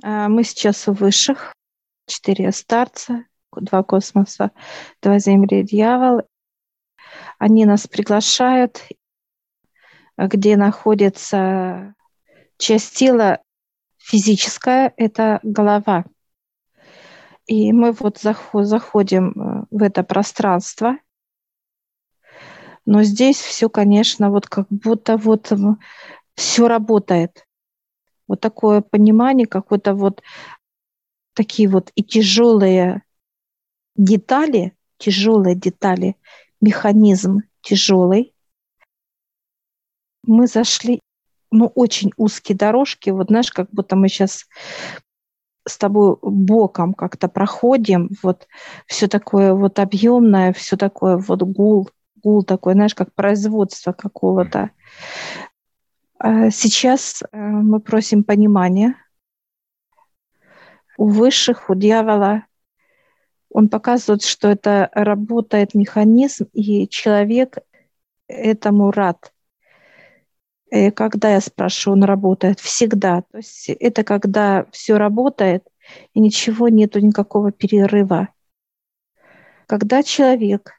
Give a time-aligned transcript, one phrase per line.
[0.00, 1.52] А, мы сейчас у высших.
[2.06, 4.50] Четыре старца, два космоса,
[5.00, 6.22] два земли, дьявол.
[7.38, 8.82] Они нас приглашают,
[10.16, 11.94] где находится
[12.58, 13.40] часть тела
[13.98, 16.04] физическая, это голова.
[17.46, 20.96] И мы вот заходим э, в это пространство,
[22.84, 25.52] но здесь все, конечно, вот как будто вот
[26.34, 27.46] все работает.
[28.28, 30.22] Вот такое понимание, какое-то вот
[31.34, 33.02] такие вот и тяжелые
[33.96, 36.16] детали, тяжелые детали,
[36.60, 38.34] механизм тяжелый.
[40.24, 41.00] Мы зашли,
[41.50, 44.46] ну, очень узкие дорожки, вот знаешь, как будто мы сейчас
[45.66, 48.46] с тобой боком как-то проходим, вот
[48.86, 51.90] все такое вот объемное, все такое вот гул,
[52.22, 54.70] гул такой, знаешь, как производство какого-то.
[56.24, 58.94] А сейчас э, мы просим понимания
[60.96, 62.46] у высших, у дьявола.
[63.50, 67.58] Он показывает, что это работает механизм, и человек
[68.28, 69.32] этому рад.
[70.70, 73.22] И когда я спрашиваю, он работает всегда.
[73.22, 75.66] То есть это когда все работает,
[76.14, 78.28] и ничего нету, никакого перерыва.
[79.66, 80.74] Когда человек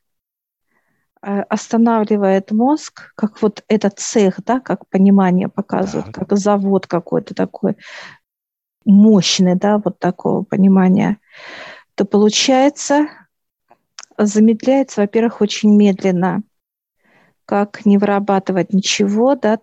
[1.24, 6.12] останавливает мозг, как вот этот цех, да, как понимание показывает, да.
[6.12, 7.78] как завод какой-то такой
[8.86, 11.18] мощный, да, вот такого понимания,
[11.96, 13.08] то получается,
[14.18, 16.44] замедляется, во-первых, очень медленно,
[17.46, 19.60] как не вырабатывать ничего, да,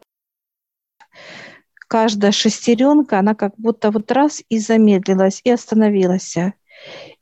[1.88, 6.36] каждая шестеренка, она как будто вот раз и замедлилась, и остановилась.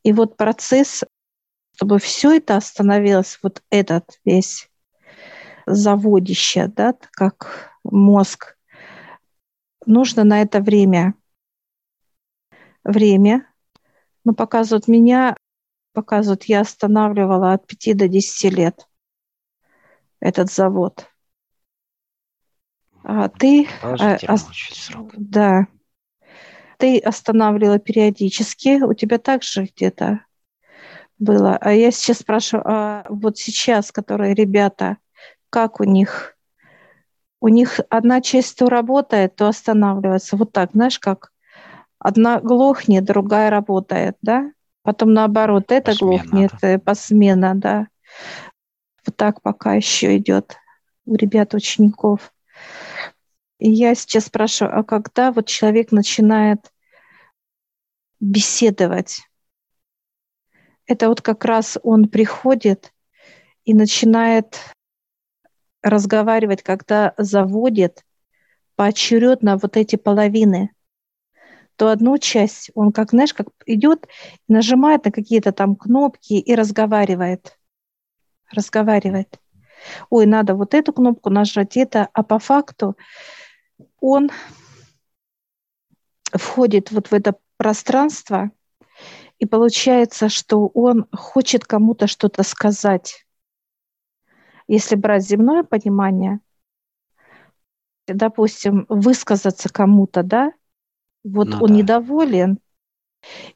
[0.04, 1.02] И вот процесс
[1.78, 4.68] чтобы все это остановилось, вот этот весь
[5.64, 8.58] заводище, да, как мозг,
[9.86, 11.14] нужно на это время.
[12.82, 13.48] Время.
[14.24, 15.36] Ну, показывают меня,
[15.92, 18.88] показывают, я останавливала от 5 до 10 лет
[20.18, 21.08] этот завод.
[23.04, 23.68] А ты...
[23.82, 24.18] А,
[25.16, 25.68] да.
[26.76, 28.82] Ты останавливала периодически.
[28.82, 30.24] У тебя также где-то
[31.18, 31.56] было.
[31.60, 34.98] А я сейчас спрашиваю, а вот сейчас, которые ребята,
[35.50, 36.36] как у них?
[37.40, 40.36] У них одна часть то работает, то останавливается.
[40.36, 41.32] Вот так, знаешь, как
[41.98, 44.52] одна глохнет, другая работает, да?
[44.82, 46.68] Потом наоборот, это посмена, глохнет, да.
[46.68, 47.88] Э, посмена, да.
[49.06, 50.56] Вот так пока еще идет
[51.04, 52.32] у ребят, учеников.
[53.58, 56.72] И я сейчас спрашиваю, а когда вот человек начинает
[58.20, 59.27] беседовать,
[60.88, 62.92] это вот как раз он приходит
[63.64, 64.58] и начинает
[65.82, 68.04] разговаривать, когда заводит
[68.74, 70.70] поочередно вот эти половины,
[71.76, 74.08] то одну часть он как, знаешь, как идет
[74.48, 77.58] нажимает на какие-то там кнопки и разговаривает.
[78.50, 79.38] Разговаривает.
[80.08, 82.96] Ой, надо вот эту кнопку нажать, это, а по факту
[84.00, 84.30] он
[86.32, 88.50] входит вот в это пространство,
[89.38, 93.24] и получается, что он хочет кому-то что-то сказать.
[94.66, 96.40] Если брать земное понимание,
[98.06, 100.52] допустим, высказаться кому-то, да,
[101.24, 101.74] вот ну, он да.
[101.74, 102.58] недоволен,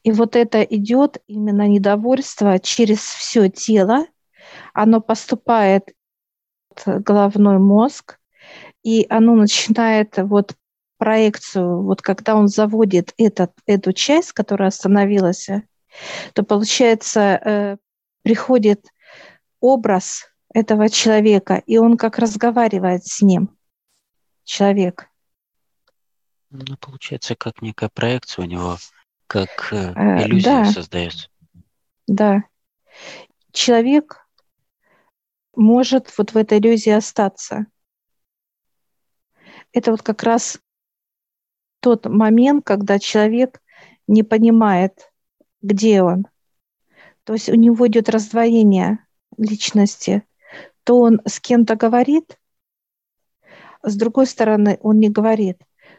[0.02, 4.06] и вот это идет именно недовольство через все тело,
[4.72, 5.92] оно поступает
[6.84, 8.18] в головной мозг,
[8.82, 10.54] и оно начинает вот
[10.98, 15.48] проекцию, вот когда он заводит этот, эту часть, которая остановилась,
[16.34, 17.76] то получается э,
[18.22, 18.86] приходит
[19.60, 23.56] образ этого человека, и он как разговаривает с ним,
[24.44, 25.08] человек.
[26.50, 28.76] Ну, получается, как некая проекция у него,
[29.26, 30.64] как э, э иллюзия да.
[30.66, 31.28] создается.
[32.06, 32.44] Да.
[33.52, 34.26] Человек
[35.54, 37.66] может вот в этой иллюзии остаться.
[39.72, 40.58] Это вот как раз
[41.80, 43.62] тот момент, когда человек
[44.06, 45.11] не понимает,
[45.62, 46.26] где он.
[47.24, 48.98] То есть у него идет раздвоение
[49.36, 50.24] личности.
[50.84, 52.38] То он с кем-то говорит,
[53.82, 55.58] с другой стороны он не говорит.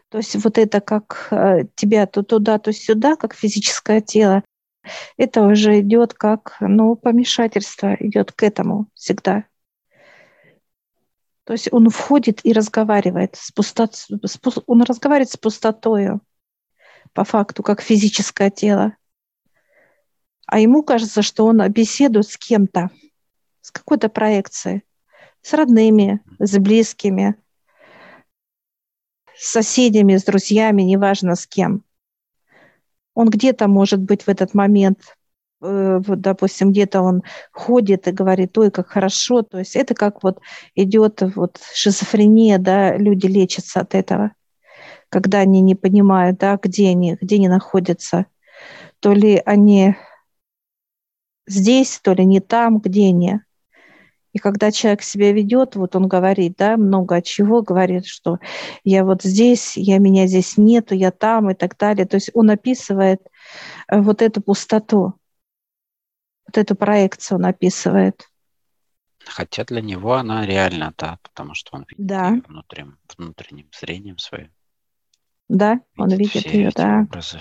[0.09, 4.43] То есть вот это как э, тебя то туда, то сюда, как физическое тело,
[5.17, 9.45] это уже идет как, ну, помешательство идет к этому всегда.
[11.45, 13.95] То есть он входит и разговаривает с пустот...
[14.67, 16.21] он разговаривает с пустотою
[17.13, 18.95] по факту, как физическое тело
[20.47, 22.89] а ему кажется, что он беседует с кем-то,
[23.61, 24.83] с какой-то проекцией,
[25.41, 27.35] с родными, с близкими,
[29.35, 31.83] с соседями, с друзьями, неважно с кем.
[33.13, 35.15] Он где-то, может быть, в этот момент,
[35.61, 39.43] э, вот, допустим, где-то он ходит и говорит, ой, как хорошо.
[39.43, 40.39] То есть это как вот
[40.75, 44.31] идет вот шизофрения, да, люди лечатся от этого,
[45.09, 48.25] когда они не понимают, да, где они, где они находятся.
[48.99, 49.95] То ли они
[51.47, 53.39] здесь, то ли не там, где они.
[54.33, 58.39] И когда человек себя ведет, вот он говорит, да, много от чего, говорит, что
[58.83, 62.07] я вот здесь, я меня здесь нету, я там и так далее.
[62.07, 63.21] То есть он описывает
[63.87, 65.13] э, вот эту пустоту,
[66.47, 68.27] вот эту проекцию он описывает.
[69.23, 72.29] Хотя для него она реальна, да, потому что он видит да.
[72.29, 74.51] ее внутренним, внутренним зрением своим.
[75.47, 77.01] Да, видит он видит ее, да.
[77.01, 77.39] Образы.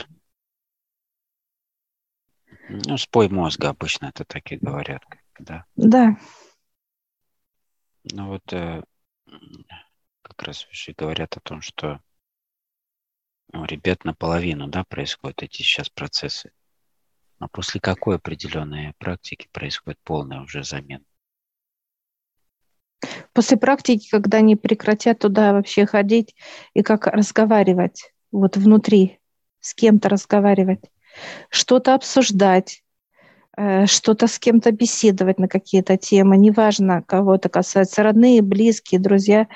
[2.74, 5.02] Ну, спой мозга обычно это так и говорят,
[5.38, 5.66] да.
[5.76, 6.16] Да.
[8.04, 8.82] Ну вот э,
[10.22, 12.00] как раз уже говорят о том, что
[13.52, 16.52] у ребят наполовину, да, происходят эти сейчас процессы.
[17.38, 21.04] А после какой определенной практики происходит полная уже замена?
[23.34, 26.34] После практики, когда они прекратят туда вообще ходить
[26.72, 29.20] и как разговаривать, вот внутри,
[29.60, 30.84] с кем-то разговаривать,
[31.50, 32.82] что-то обсуждать,
[33.56, 39.48] Э, что-то с кем-то беседовать на какие-то темы, неважно, кого это касается, родные, близкие, друзья,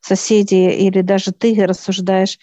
[0.00, 2.38] соседи или даже ты рассуждаешь.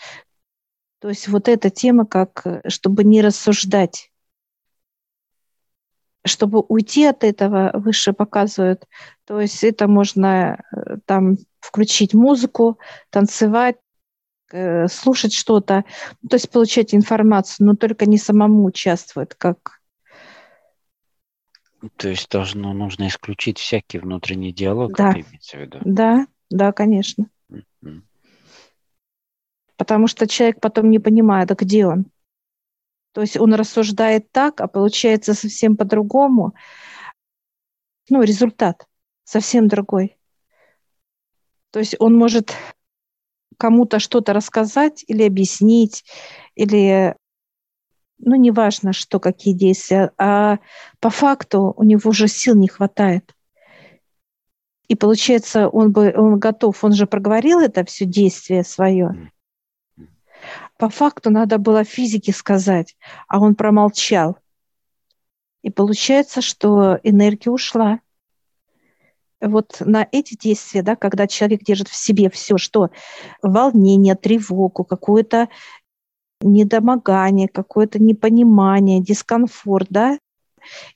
[1.00, 4.12] То есть вот эта тема, как чтобы не рассуждать,
[6.26, 8.86] чтобы уйти от этого, выше показывают,
[9.26, 12.78] то есть это можно э, там включить музыку,
[13.10, 13.78] танцевать,
[14.90, 15.86] слушать что-то,
[16.30, 19.80] то есть получать информацию, но только не самому участвовать, как
[21.96, 25.12] то есть должно, нужно исключить всякий внутренний диалог, да.
[25.12, 25.80] это имеется в виду?
[25.86, 27.30] Да, да, конечно.
[27.50, 28.02] Mm-hmm.
[29.78, 32.08] Потому что человек потом не понимает, а где он.
[33.14, 36.54] То есть он рассуждает так, а получается совсем по-другому.
[38.10, 38.86] Ну, результат
[39.24, 40.18] совсем другой.
[41.72, 42.54] То есть он может
[43.60, 46.06] кому-то что-то рассказать или объяснить,
[46.56, 47.16] или
[48.18, 50.60] ну, неважно, что, какие действия, а
[51.00, 53.34] по факту у него уже сил не хватает.
[54.88, 59.32] И получается, он бы он готов, он же проговорил это все действие свое.
[60.78, 62.98] По факту надо было физике сказать,
[63.28, 64.38] а он промолчал.
[65.62, 68.00] И получается, что энергия ушла.
[69.42, 72.90] Вот на эти действия, да, когда человек держит в себе все, что
[73.42, 75.48] волнение, тревогу, какую-то
[76.42, 80.20] недомогание, какое-то непонимание, дискомфорт, да,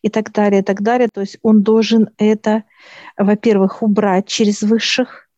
[0.02, 1.10] и так далее, и так далее.
[1.14, 2.64] То есть он должен это,
[3.18, 5.30] во-первых, убрать через высших.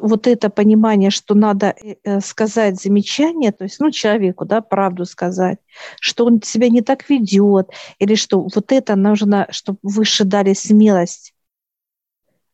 [0.00, 5.04] Вот это понимание, что надо э, э, сказать замечание, то есть, ну, человеку, да, правду
[5.04, 5.58] сказать,
[6.00, 11.34] что он себя не так ведет, или что вот это нужно, чтобы выше дали смелость,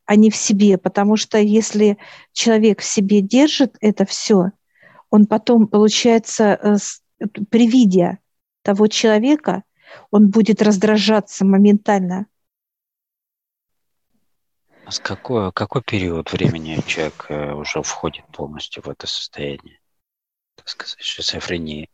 [0.07, 1.99] а не в себе, потому что если
[2.33, 4.53] человек в себе держит это все,
[5.11, 6.77] он потом, получается, э,
[7.51, 8.19] при виде
[8.63, 9.63] того человека,
[10.11, 12.27] он будет раздражаться моментально.
[14.89, 19.81] С какой, какой период времени человек э, уже входит полностью в это состояние,
[20.55, 21.91] так сказать, шизофрении?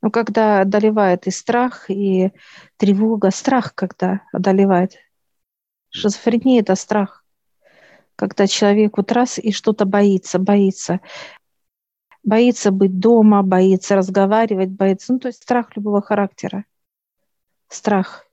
[0.00, 2.32] Ну, когда одолевает и страх, и
[2.76, 4.96] тревога, страх, когда одолевает.
[5.90, 7.22] Шизофрения– это страх
[8.22, 11.00] когда человек вот раз и что-то боится, боится.
[12.22, 15.12] Боится быть дома, боится разговаривать, боится.
[15.12, 16.64] Ну, то есть страх любого характера.
[17.68, 18.24] Страх.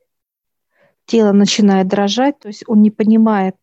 [1.09, 3.55] Тело начинает дрожать, то есть он не понимает,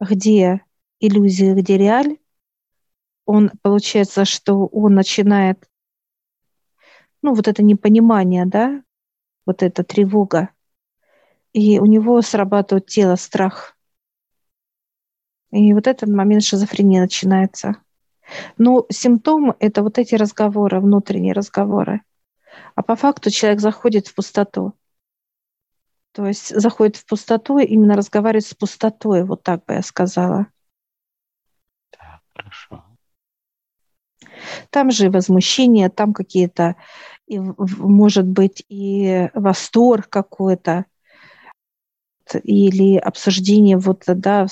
[0.00, 0.62] где
[1.00, 2.18] иллюзия, где реаль.
[3.26, 5.68] Он, получается, что он начинает,
[7.22, 8.82] ну, вот это непонимание, да,
[9.46, 10.48] вот эта тревога.
[11.52, 13.76] И у него срабатывает тело, страх–
[15.54, 17.76] и вот этот момент шизофрении начинается.
[18.58, 22.02] Но симптом– это вот эти разговоры, внутренние разговоры.
[22.74, 24.72] А по факту человек заходит в пустоту.
[26.14, 30.46] То есть заходит в пустоту и именно разговаривает с пустотой, вот так бы я сказала.
[31.90, 32.84] Так, хорошо.
[34.70, 36.76] Там же возмущение, там какие-то,
[37.28, 40.84] может быть, и восторг какой-то,
[42.44, 44.46] или обсуждение вот, да,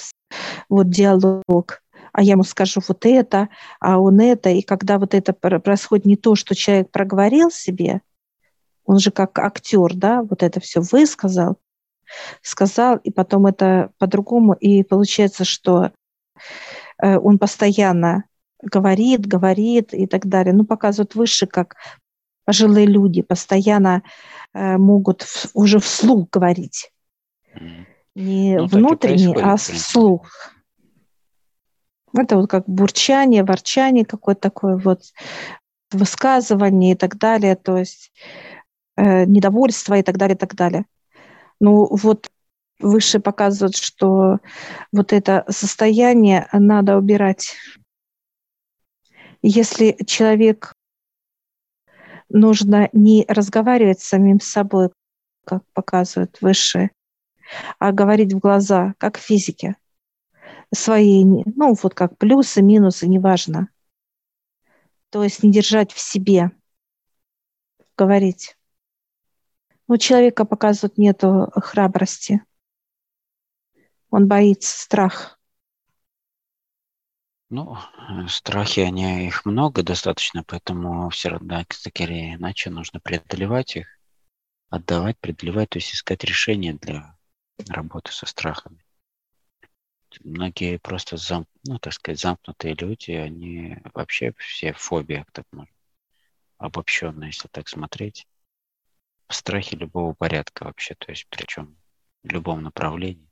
[0.68, 5.32] вот диалог, а я ему скажу вот это, а он это, и когда вот это
[5.32, 8.02] происходит не то, что человек проговорил себе,
[8.84, 11.56] он же как актер, да, вот это все высказал,
[12.42, 15.92] сказал, и потом это по-другому, и получается, что
[17.02, 18.24] э, он постоянно
[18.62, 20.52] говорит, говорит и так далее.
[20.52, 21.76] Ну, показывают выше, как
[22.44, 24.02] пожилые люди постоянно
[24.52, 26.90] э, могут уже вслух говорить.
[28.14, 30.28] Не ну, внутренне, а вслух.
[32.14, 35.00] Это вот как бурчание, ворчание какое-то такое вот
[35.90, 38.12] высказывание и так далее, то есть
[38.96, 40.86] э, недовольство и так далее, и так далее.
[41.60, 42.30] Ну вот
[42.80, 44.38] выше показывают, что
[44.92, 47.54] вот это состояние надо убирать.
[49.42, 50.74] Если человек
[52.28, 54.90] нужно не разговаривать с самим собой,
[55.44, 56.90] как показывают выше,
[57.78, 59.76] а говорить в глаза, как в физике.
[60.74, 63.68] Свои, ну вот как плюсы, минусы, неважно.
[65.10, 66.50] То есть не держать в себе,
[67.96, 68.56] говорить.
[69.92, 72.42] У человека показывают нету храбрости.
[74.08, 75.38] Он боится, страх.
[77.50, 77.76] Ну,
[78.26, 84.00] страхи, они, их много достаточно, поэтому все равно, скорее иначе нужно преодолевать их,
[84.70, 87.14] отдавать, преодолевать, то есть искать решения для
[87.68, 88.82] работы со страхами.
[90.24, 95.74] Многие просто, зам, ну, так сказать, замкнутые люди, они вообще все в так можно,
[96.56, 98.26] обобщенно, если так смотреть.
[99.32, 101.76] Страхи любого порядка вообще, то есть причем
[102.22, 103.28] в любом направлении.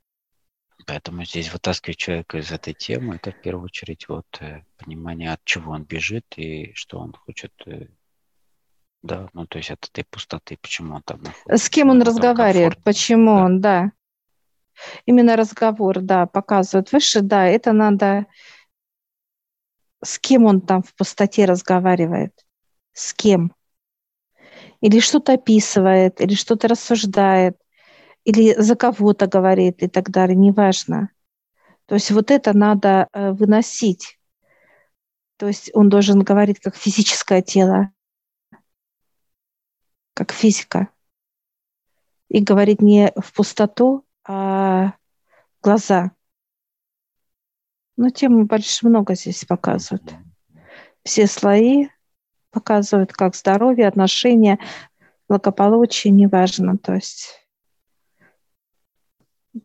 [0.87, 5.45] Поэтому здесь вытаскивать человека из этой темы, это в первую очередь вот э, понимание, от
[5.45, 7.89] чего он бежит и что он хочет, э,
[9.03, 11.65] да, ну то есть от этой пустоты, почему он там находится.
[11.65, 13.45] С кем он разговаривает, почему да.
[13.45, 13.93] он, да.
[15.05, 18.27] Именно разговор, да, показывает выше, да, это надо,
[20.03, 22.33] с кем он там в пустоте разговаривает,
[22.93, 23.55] с кем.
[24.81, 27.57] Или что-то описывает, или что-то рассуждает–
[28.25, 31.11] или за кого-то говорит и так далее, неважно.
[31.87, 34.19] То есть вот это надо э, выносить.
[35.37, 37.91] То есть он должен говорить как физическое тело,
[40.15, 40.89] как физика.
[42.29, 44.93] И говорить не в пустоту, а
[45.59, 46.13] в глаза.
[47.97, 50.15] Но тем больше много здесь показывают.
[51.03, 51.89] Все слои
[52.51, 54.59] показывают, как здоровье, отношения,
[55.29, 56.77] благополучие, неважно.
[56.79, 57.41] То есть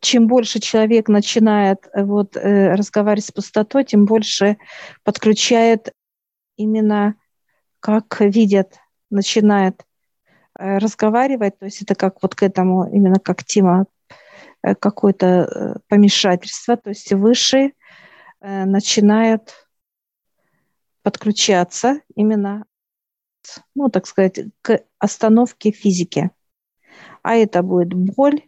[0.01, 4.58] чем больше человек начинает э, вот, э, разговаривать с пустотой, тем больше
[5.04, 5.94] подключает
[6.58, 7.15] именно
[7.80, 8.80] как видят,
[9.12, 9.86] начинает
[10.58, 13.86] э, разговаривать, то есть это как вот к этому, именно как тема
[14.80, 17.74] какое-то помешательство, то есть выше
[18.42, 19.68] начинает
[21.04, 22.65] подключаться именно,
[23.75, 26.32] ну, так сказать, к остановке физики.
[27.24, 28.44] А это будет боль,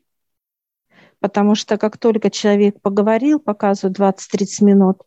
[1.20, 5.02] потому что как только человек поговорил, показывают 20-30 минут,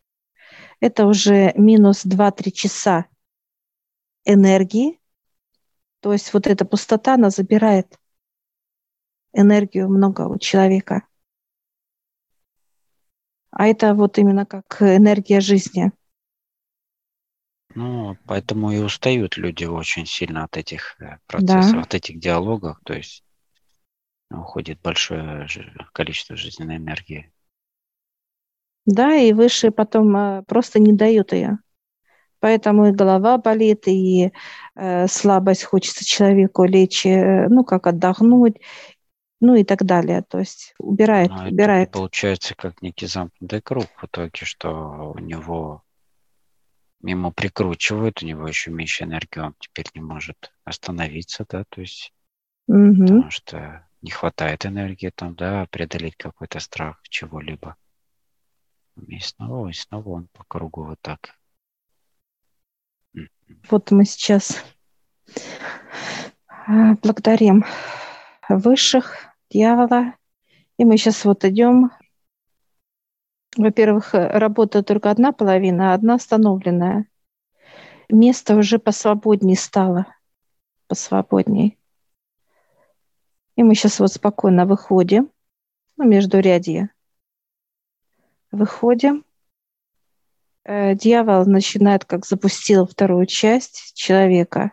[0.80, 3.06] это уже минус 2-3 часа
[4.24, 5.00] энергии,
[6.00, 7.98] то есть вот эта пустота, она забирает
[9.32, 11.06] энергию много у человека.
[13.50, 15.92] А это вот именно как энергия жизни.
[17.74, 21.80] Ну, поэтому и устают люди очень сильно от этих э, процессов, да.
[21.82, 22.78] от этих диалогов.
[22.84, 23.24] То есть
[24.30, 25.46] уходит большое
[25.92, 27.32] количество жизненной энергии.
[28.86, 31.58] Да, и выше потом э, просто не дают ее.
[32.40, 34.32] Поэтому и голова болит, и
[34.74, 38.56] э, слабость хочется человеку лечь, э, ну, как отдохнуть,
[39.40, 40.22] ну и так далее.
[40.22, 41.92] То есть убирает, Но убирает.
[41.92, 45.82] получается как некий замкнутый круг в итоге, что у него
[47.00, 52.12] мимо прикручивают, у него еще меньше энергии, он теперь не может остановиться, да, то есть
[52.66, 53.02] угу.
[53.02, 57.76] потому что не хватает энергии там, да, преодолеть какой-то страх чего-либо.
[59.06, 61.36] И снова, и снова он по кругу вот так.
[63.68, 64.64] Вот мы сейчас
[66.46, 67.64] а, благодарим
[68.48, 69.16] высших,
[69.50, 70.14] дьявола,
[70.76, 71.90] и мы сейчас вот идем.
[73.56, 77.06] Во-первых, работает только одна половина, а одна остановленная.
[78.08, 80.06] Место уже посвободнее стало,
[80.86, 81.78] посвободней.
[83.56, 85.30] И мы сейчас вот спокойно выходим,
[85.96, 86.90] ну, между рядья.
[88.50, 89.24] Выходим.
[90.64, 94.72] Э, дьявол начинает, как запустил вторую часть человека.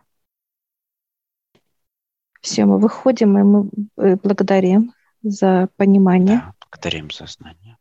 [2.41, 6.37] Все, мы выходим, и мы э, благодарим за понимание.
[6.37, 7.77] Да, благодарим за знание.